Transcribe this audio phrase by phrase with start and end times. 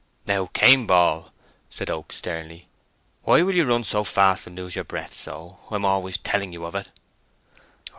[0.25, 1.31] "Now, Cain Ball,"
[1.69, 2.67] said Oak, sternly,
[3.21, 5.59] "why will you run so fast and lose your breath so?
[5.69, 6.87] I'm always telling you of it."